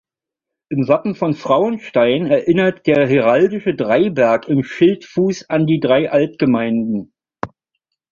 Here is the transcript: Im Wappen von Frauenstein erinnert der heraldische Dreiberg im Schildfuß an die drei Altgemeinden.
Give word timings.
Im 0.69 0.87
Wappen 0.87 1.13
von 1.13 1.35
Frauenstein 1.35 2.25
erinnert 2.25 2.87
der 2.87 3.07
heraldische 3.07 3.75
Dreiberg 3.75 4.47
im 4.47 4.63
Schildfuß 4.63 5.47
an 5.47 5.67
die 5.67 5.79
drei 5.79 6.09
Altgemeinden. 6.09 7.13